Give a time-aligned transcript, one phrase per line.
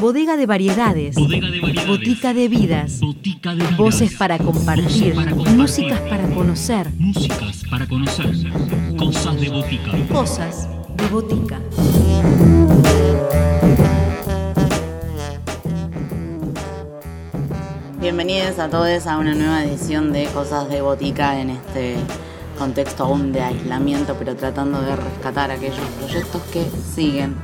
[0.00, 1.16] Bodega de variedades.
[1.16, 1.88] Bodega de variedades.
[1.88, 3.00] Botica de vidas.
[3.00, 3.76] Botica de vidas.
[3.76, 5.14] Voces para compartir.
[5.14, 5.56] Voces para compartir.
[5.56, 6.92] Músicas para conocer.
[6.98, 8.26] Músicas para conocer.
[8.96, 9.90] Cosas de botica.
[10.12, 11.60] Cosas de botica.
[18.00, 21.96] Bienvenidos a todos a una nueva edición de Cosas de Botica en este
[22.56, 26.64] contexto aún de aislamiento, pero tratando de rescatar aquellos proyectos que
[26.94, 27.36] siguen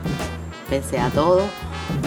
[0.68, 1.42] pese a todo.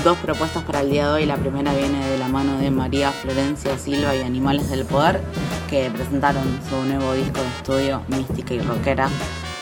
[0.03, 1.25] Dos propuestas para el día de hoy.
[1.25, 5.21] La primera viene de la mano de María Florencia Silva y Animales del Poder,
[5.69, 9.09] que presentaron su nuevo disco de estudio, Mística y Rockera.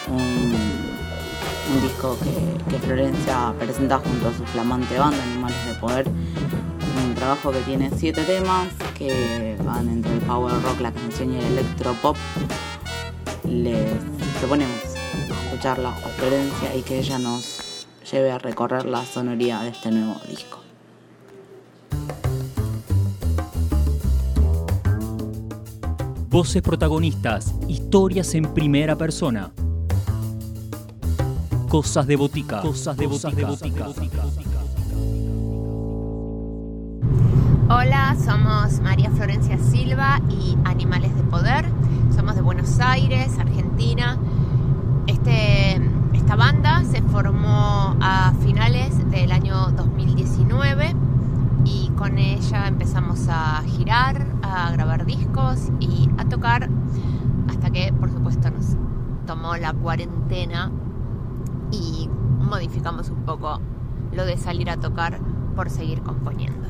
[0.09, 0.73] Un,
[1.81, 2.17] disco
[2.69, 6.05] que Florencia presenta junto a su flamante banda, Animales del Poder
[7.02, 11.38] un trabajo que tiene siete temas que van entre el power rock, la canción y
[11.38, 12.16] el electropop.
[13.53, 13.85] Les
[14.39, 14.75] proponemos
[15.45, 20.20] escucharla a Florencia y que ella nos lleve a recorrer la sonoría de este nuevo
[20.27, 20.57] disco.
[26.30, 27.53] Voces protagonistas.
[27.67, 29.52] Historias en primera persona.
[31.70, 32.59] Cosas de botica.
[32.61, 33.52] Cosas de botica.
[37.70, 41.83] Hola, somos María Florencia Silva y Animales de Poder.
[42.31, 44.17] De Buenos Aires, Argentina.
[45.05, 45.79] Este,
[46.13, 50.95] esta banda se formó a finales del año 2019
[51.65, 56.69] y con ella empezamos a girar, a grabar discos y a tocar
[57.49, 58.77] hasta que por supuesto nos
[59.27, 60.71] tomó la cuarentena
[61.71, 63.59] y modificamos un poco
[64.11, 65.19] lo de salir a tocar
[65.55, 66.67] por seguir componiendo.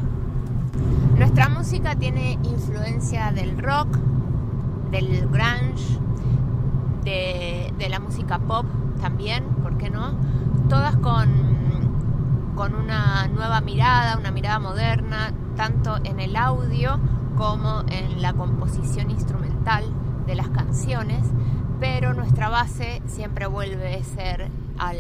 [1.18, 3.98] Nuestra música tiene influencia del rock,
[4.94, 6.00] del grunge,
[7.04, 8.66] de, de, la música pop
[9.02, 10.16] también, ¿por qué no?
[10.70, 17.00] Todas con, con una nueva mirada, una mirada moderna, tanto en el audio
[17.36, 19.84] como en la composición instrumental
[20.28, 21.26] de las canciones,
[21.80, 24.98] pero nuestra base siempre vuelve a ser al,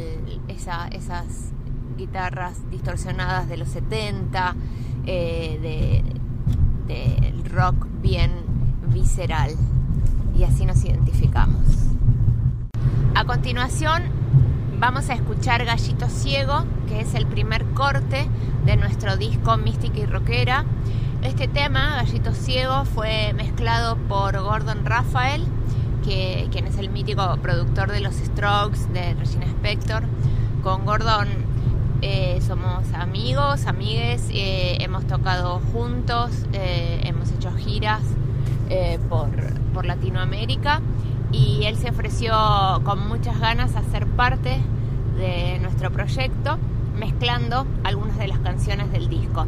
[0.47, 1.51] esa, esas
[1.97, 4.55] guitarras distorsionadas de los 70,
[5.05, 8.42] eh, de, de rock bien
[8.93, 9.55] visceral
[10.37, 11.65] y así nos identificamos.
[13.15, 14.03] A continuación
[14.79, 18.27] vamos a escuchar Gallito Ciego, que es el primer corte
[18.65, 20.65] de nuestro disco Mística y Rockera.
[21.21, 25.45] Este tema, Gallito Ciego, fue mezclado por Gordon Raphael,
[26.03, 30.03] que, quien es el mítico productor de los Strokes, de Regina Spector.
[30.63, 31.29] Con Gordon
[32.01, 38.01] eh, somos amigos, amigues, eh, hemos tocado juntos, eh, hemos hecho giras
[38.69, 40.81] eh, por, Latinoamérica
[41.31, 42.33] y él se ofreció
[42.83, 44.61] con muchas ganas a ser parte
[45.17, 46.59] de nuestro proyecto
[46.95, 49.45] mezclando algunas de las canciones del disco.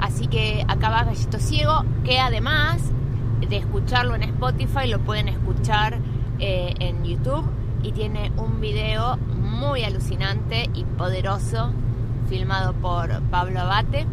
[0.00, 2.82] Así que acá va Gallito Ciego, que además
[3.48, 5.98] de escucharlo en Spotify lo pueden escuchar
[6.38, 7.44] en YouTube
[7.82, 11.70] y tiene un video muy alucinante y poderoso
[12.28, 14.06] filmado por Pablo Abate.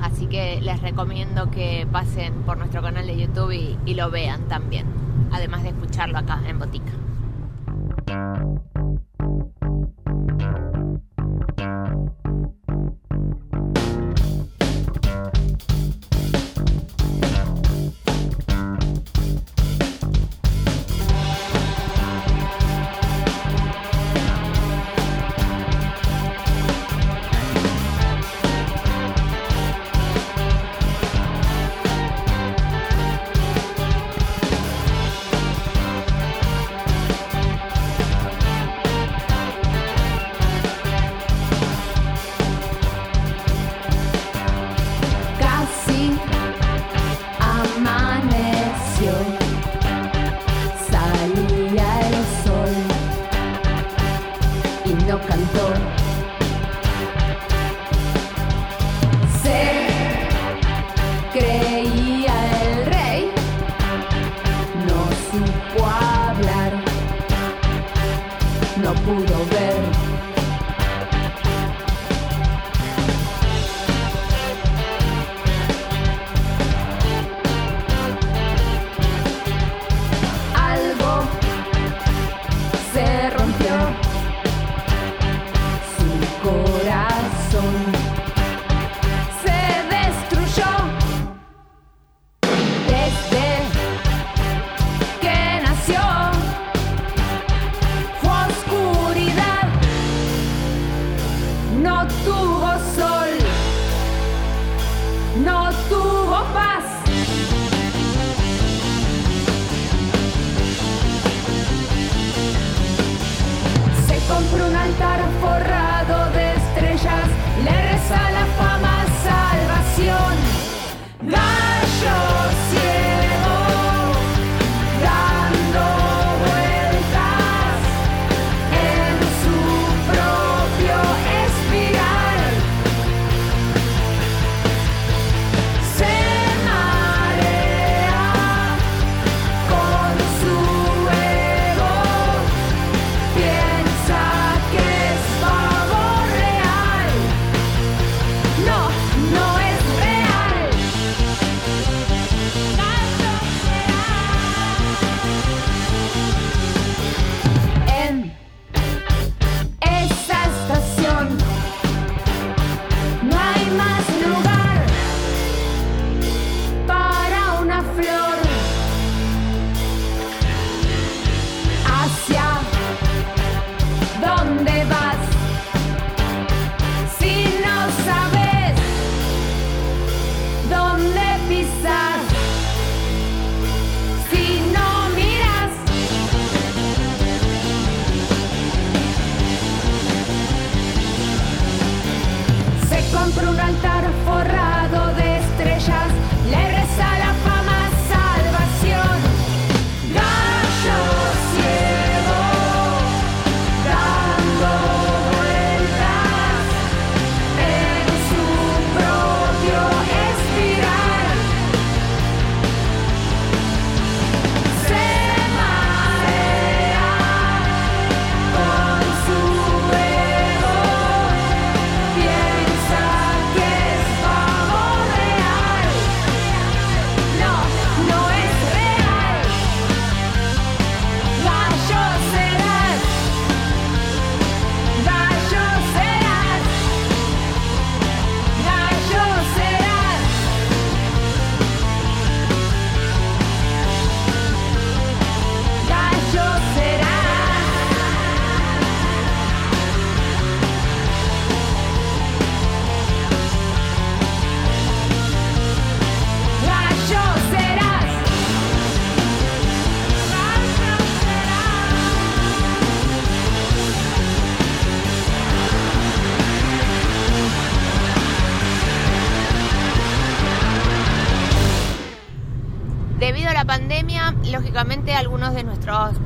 [0.00, 4.86] Así que les recomiendo que pasen por nuestro canal de YouTube y, lo vean también,
[5.32, 6.92] además de escucharlo acá en Botica.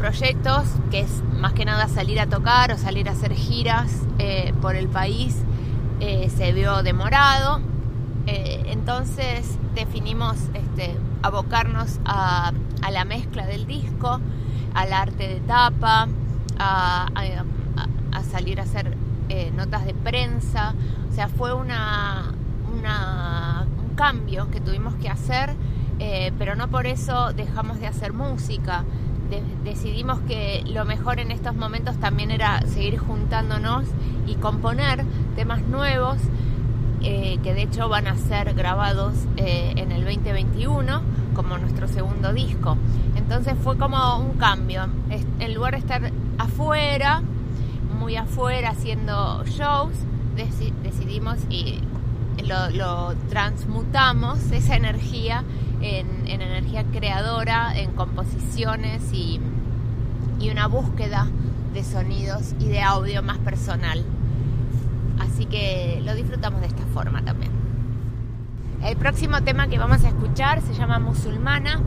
[0.00, 4.54] Proyectos, que es más que nada salir a tocar o salir a hacer giras eh,
[4.62, 5.36] por el país,
[6.00, 7.60] eh, se vio demorado.
[8.26, 12.52] Eh, entonces definimos este, abocarnos a,
[12.90, 14.20] la mezcla del disco,
[14.72, 16.08] al arte de tapa,
[16.58, 17.06] a,
[18.30, 18.96] salir a hacer
[19.54, 20.74] notas de prensa.
[21.10, 22.32] O sea, fue una,
[22.72, 25.54] un cambio que tuvimos que hacer,
[26.38, 28.84] pero no por eso dejamos de hacer música.
[29.30, 33.84] De- decidimos que lo mejor en estos momentos también era seguir juntándonos
[34.26, 35.04] y componer
[35.36, 36.16] temas nuevos
[37.02, 41.00] eh, que de hecho van a ser grabados eh, en el 2021
[41.34, 42.76] como nuestro segundo disco.
[43.16, 44.86] Entonces fue como un cambio.
[45.38, 47.22] En lugar de estar afuera,
[47.98, 49.92] muy afuera haciendo shows,
[50.36, 51.80] deci- decidimos y
[52.74, 55.44] lo transmutamos esa energía
[55.80, 59.40] en, en energía creadora, en composiciones y,
[60.40, 61.28] y una búsqueda
[61.72, 64.04] de sonidos y de audio más personal.
[65.18, 67.52] Así que lo disfrutamos de esta forma también.
[68.82, 71.80] El próximo tema que vamos a escuchar se llama Musulmana.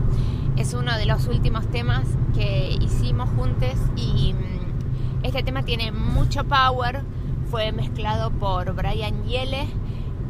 [0.56, 6.44] Es uno de los últimos temas que hicimos juntos y mm, este tema tiene mucho
[6.44, 7.02] power.
[7.50, 9.66] Fue mezclado por Brian Yele,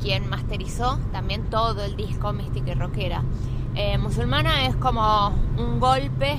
[0.01, 3.23] quien masterizó también todo el disco Mística y Rockera.
[3.77, 6.37] Eh, Musulmana es como un golpe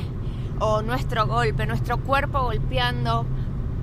[0.59, 3.25] o nuestro golpe, nuestro cuerpo golpeando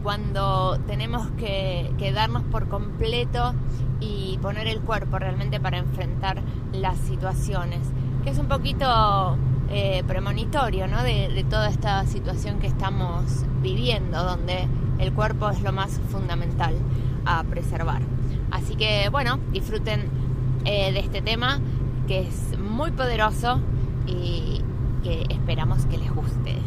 [0.02, 3.54] cuando tenemos que, que darnos por completo
[4.00, 6.40] y poner el cuerpo realmente para enfrentar
[6.72, 7.80] las situaciones,
[8.24, 9.36] que es un poquito
[9.68, 11.02] eh, premonitorio ¿no?
[11.02, 14.66] de, de toda esta situación que estamos viviendo, donde
[14.98, 16.74] el cuerpo es lo más fundamental
[17.26, 18.00] a preservar.
[18.50, 20.08] Así que bueno, disfruten
[20.64, 21.60] eh, de este tema
[22.06, 23.60] que es muy poderoso
[24.06, 24.62] y
[25.02, 26.58] que esperamos que les guste.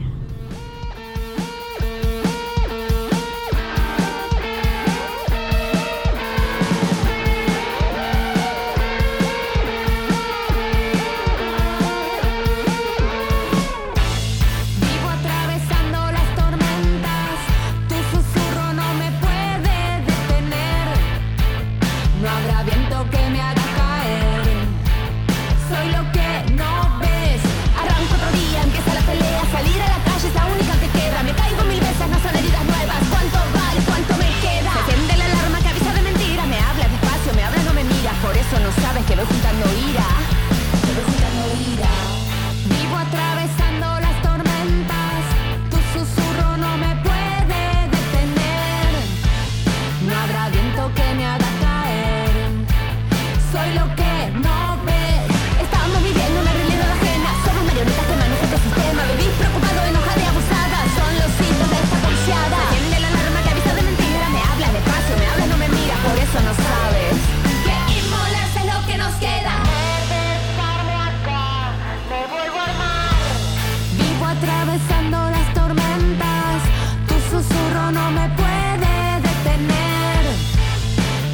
[74.45, 76.61] atravesando las tormentas.
[77.07, 80.21] Tu susurro no me puede detener.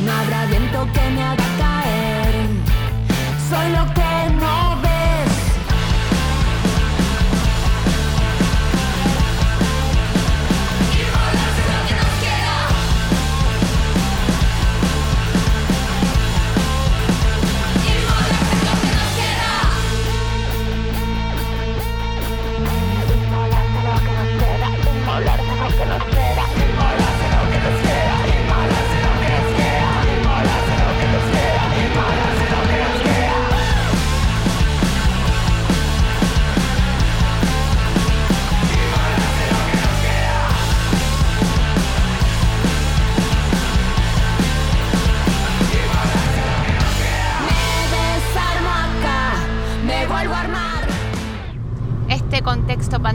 [0.05, 1.40] No habrá viento que me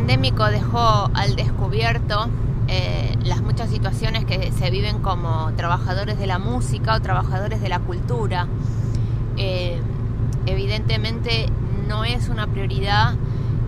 [0.07, 2.29] pandémico dejó al descubierto
[2.69, 7.69] eh, las muchas situaciones que se viven como trabajadores de la música o trabajadores de
[7.69, 8.47] la cultura.
[9.37, 9.81] Eh,
[10.47, 11.49] evidentemente
[11.89, 13.15] no es una prioridad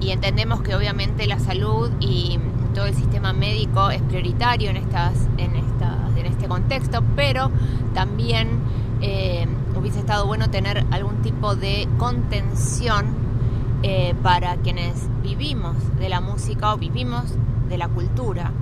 [0.01, 2.39] y entendemos que obviamente la salud y
[2.73, 7.51] todo el sistema médico es prioritario en, estas, en, estas- en este contexto, pero
[7.95, 8.61] también
[9.01, 9.45] eh,
[9.77, 13.07] hubiese estado bueno tener algún tipo de contención
[13.83, 17.25] eh, para quienes vivimos de la música o vivimos
[17.69, 18.53] de la cultura.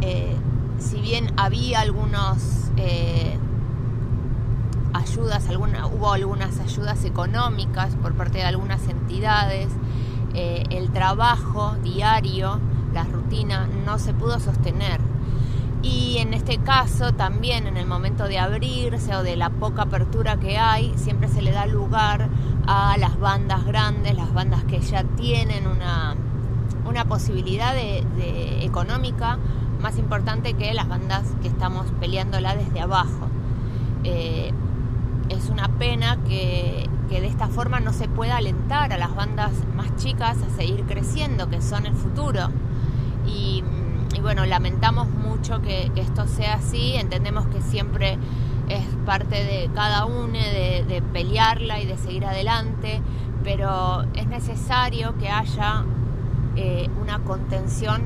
[0.00, 0.36] Eh,
[0.78, 3.36] si bien había algunos eh,
[4.94, 9.68] ayudas, alguna, hubo algunas ayudas económicas por parte de algunas entidades,
[10.34, 12.60] eh, el trabajo diario,
[12.92, 15.00] la rutina no se pudo sostener.
[15.82, 20.36] Y en este caso también en el momento de abrirse o de la poca apertura
[20.36, 22.28] que hay, siempre se le da lugar
[22.70, 26.14] a las bandas grandes, las bandas que ya tienen una,
[26.86, 28.04] una posibilidad de,
[28.62, 29.38] económica
[29.80, 33.28] más importante que las bandas que estamos peleándola desde abajo.
[34.04, 34.52] Eh,
[35.30, 39.52] es una pena que, que de esta forma no se pueda alentar a las bandas
[39.74, 42.50] más chicas a seguir creciendo, que son el futuro.
[43.26, 43.64] Y,
[44.20, 48.18] bueno, lamentamos mucho que esto sea así, entendemos que siempre
[48.68, 53.00] es parte de cada uno de, pelearla y de seguir adelante,
[53.42, 55.84] pero es necesario que haya
[56.56, 58.02] eh, una contención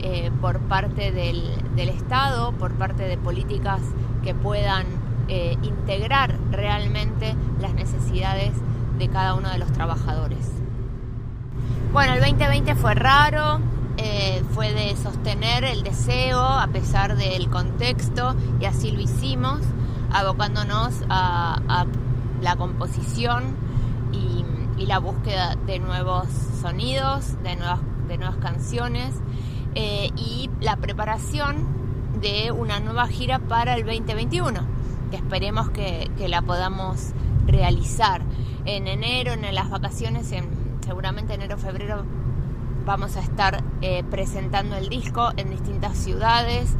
[0.00, 1.42] eh, por parte del,
[1.88, 3.80] Estado, por parte de políticas
[4.22, 4.86] que puedan
[5.28, 8.52] eh, integrar realmente las necesidades
[8.98, 10.50] de cada uno de los trabajadores.
[11.92, 13.60] Bueno, el 2020 fue raro,
[14.54, 19.60] fue de sostener el deseo a pesar del contexto y así lo hicimos,
[20.12, 21.86] abocándonos a,
[22.40, 23.56] la composición
[24.12, 24.44] y,
[24.86, 26.26] la búsqueda de nuevos
[26.60, 29.14] sonidos, de nuevas, canciones
[29.76, 31.68] eh, y la preparación
[32.20, 34.60] de una nueva gira para el 2021,
[35.10, 37.12] que esperemos que, que la podamos
[37.46, 38.22] realizar.
[38.64, 40.48] En enero, en las vacaciones, en,
[40.84, 42.04] seguramente enero, febrero,
[42.84, 46.74] vamos a estar eh, presentando el disco en distintas ciudades,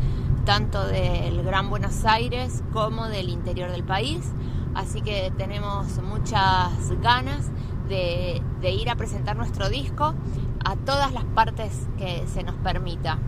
[0.45, 4.33] tanto del Gran Buenos Aires como del interior del país.
[4.75, 7.51] Así que tenemos muchas ganas
[7.89, 10.15] de, ir a presentar nuestro disco
[10.65, 13.19] a todas las partes que se nos permita.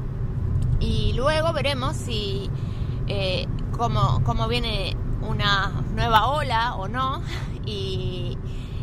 [0.80, 2.50] Y luego veremos si
[3.06, 4.96] eh, cómo, viene
[5.28, 7.22] una nueva ola o no.
[7.66, 8.36] Y,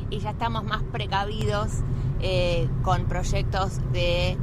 [0.09, 1.83] y ya estamos más precavidos
[2.19, 4.37] eh, con proyectos de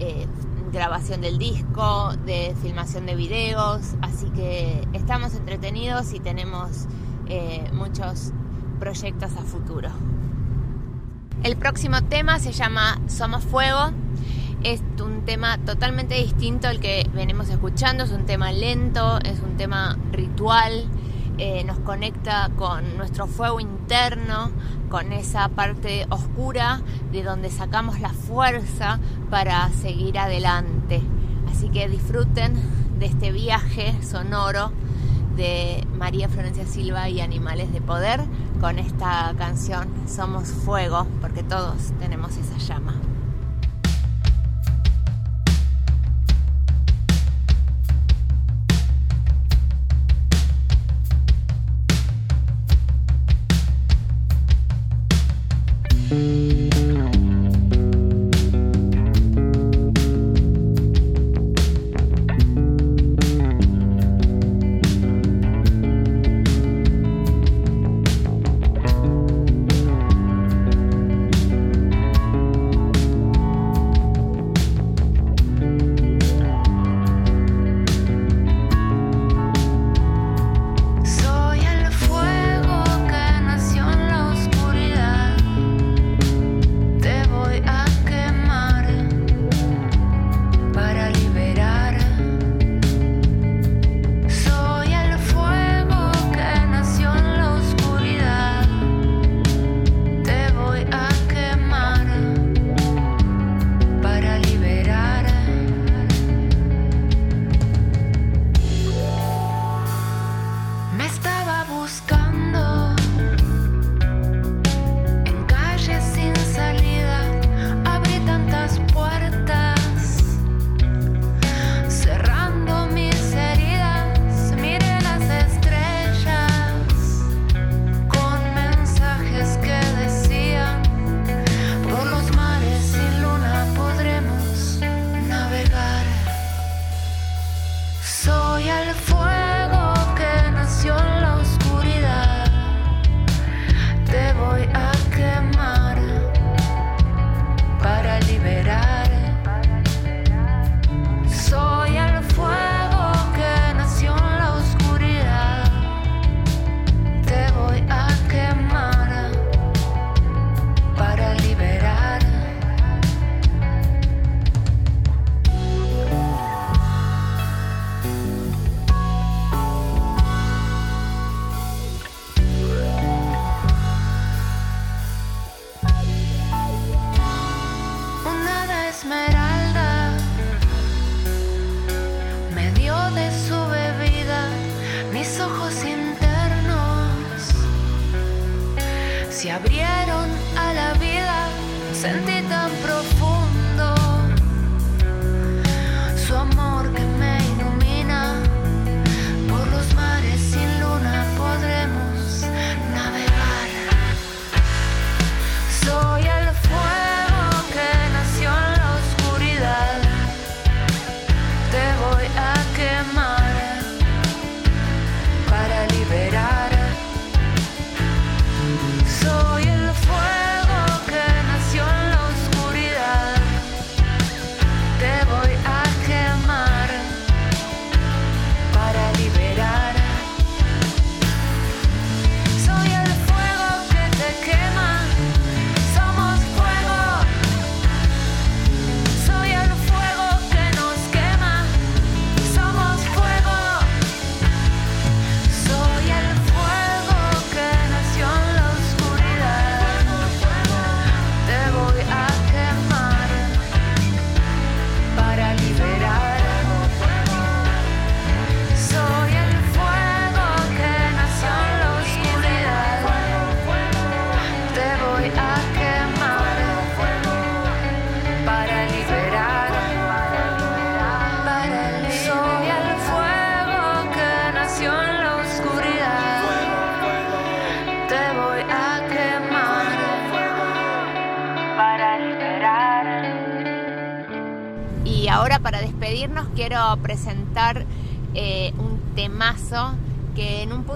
[0.00, 0.26] eh,
[0.72, 3.94] grabación del disco, de filmación de videos.
[4.02, 6.86] Así que estamos entretenidos y tenemos
[7.28, 8.32] eh, muchos
[8.78, 9.90] proyectos a futuro.
[11.42, 13.92] El próximo tema se llama Somos Fuego.
[14.62, 18.04] Es un tema totalmente distinto al que venimos escuchando.
[18.04, 20.86] Es un tema lento, es un tema ritual.
[21.42, 24.50] Eh, nos conecta con nuestro fuego interno,
[24.90, 26.82] con esa parte oscura
[27.12, 31.00] de donde sacamos la fuerza para seguir adelante.
[31.50, 32.52] Así que disfruten
[32.98, 34.70] de este viaje sonoro
[35.34, 38.20] de María Florencia Silva y Animales de Poder
[38.60, 43.09] con esta canción Somos Fuego, porque todos tenemos esa llama.
[56.10, 56.59] Somos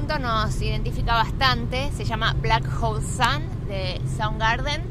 [0.05, 1.91] nos identifica bastante.
[1.93, 4.83] Se llama Black Hole Sun de Soundgarden.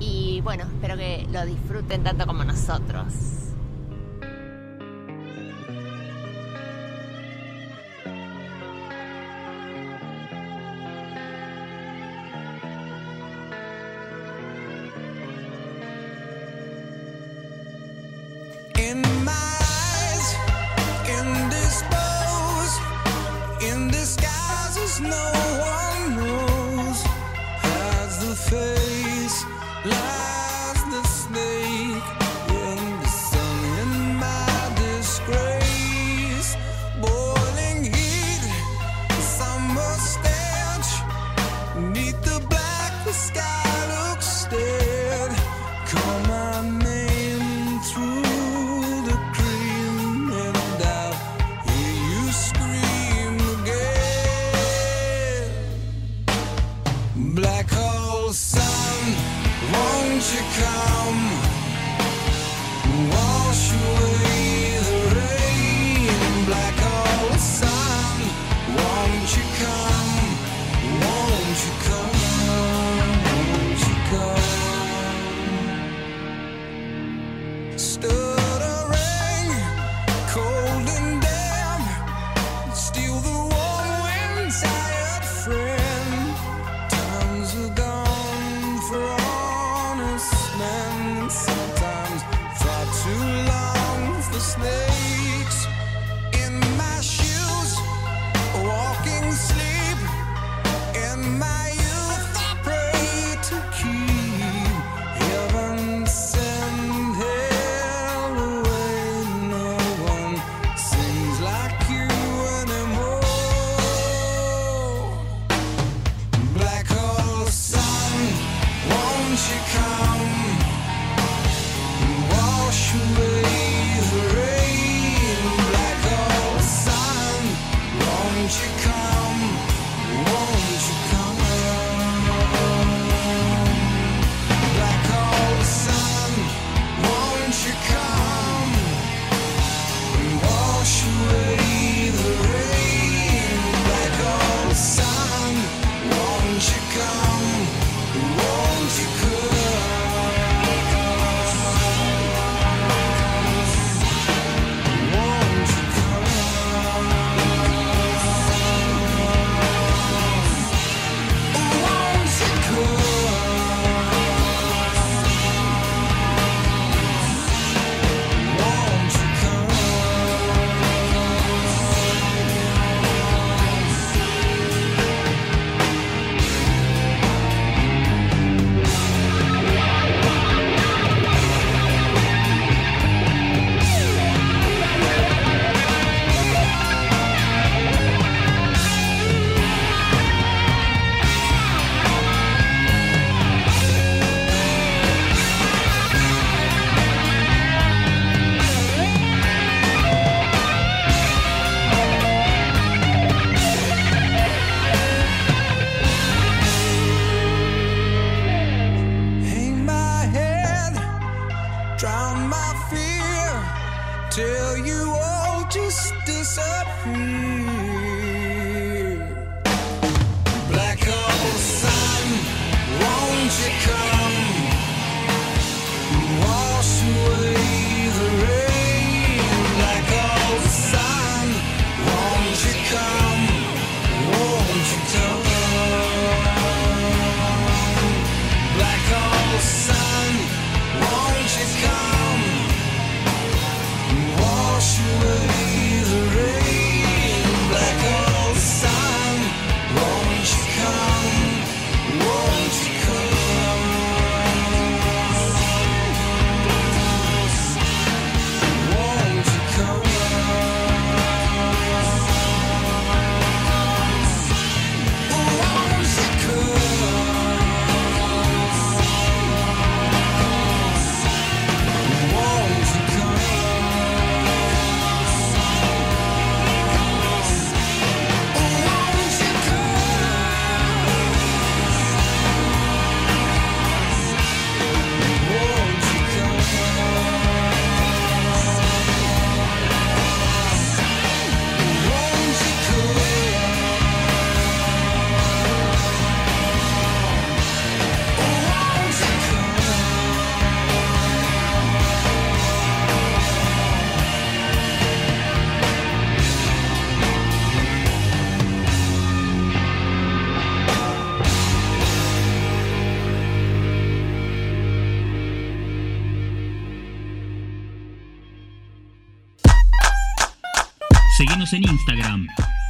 [0.00, 3.06] Y bueno, espero que lo disfruten tanto como nosotros.